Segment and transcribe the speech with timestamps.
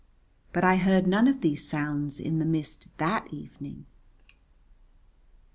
[0.51, 3.85] But I heard none of these sounds in the mist that evening.